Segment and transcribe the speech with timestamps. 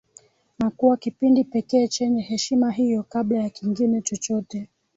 [0.59, 4.67] Na kuwa kipindi pekee chenye heshima hiyo kabla ya kingine chochote